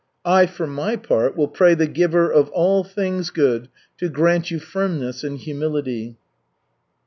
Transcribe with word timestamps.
I, 0.25 0.47
for 0.47 0.65
my 0.65 0.95
part, 0.95 1.37
will 1.37 1.47
pray 1.47 1.75
the 1.75 1.85
Giver 1.85 2.31
of 2.31 2.49
all 2.49 2.83
things 2.83 3.29
good 3.29 3.69
to 3.99 4.09
grant 4.09 4.49
you 4.49 4.57
firmness 4.59 5.23
and 5.23 5.37
humility. 5.37 6.15